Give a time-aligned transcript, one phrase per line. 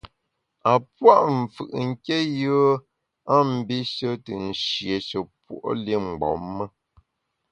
[0.71, 2.69] A pua’ mfù’ nké yùe
[3.33, 6.65] a mbishe te nshieshe puo’ li mgbom me.